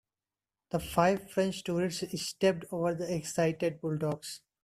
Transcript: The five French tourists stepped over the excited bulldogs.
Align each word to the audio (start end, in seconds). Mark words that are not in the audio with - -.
The 0.71 0.79
five 0.79 1.29
French 1.29 1.63
tourists 1.63 2.19
stepped 2.19 2.65
over 2.71 2.95
the 2.95 3.13
excited 3.15 3.79
bulldogs. 3.79 4.41